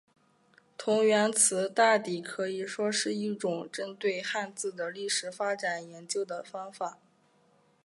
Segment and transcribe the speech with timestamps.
[0.79, 6.97] 同源词大抵可以说是一种针对汉字的历史发展研究的方法。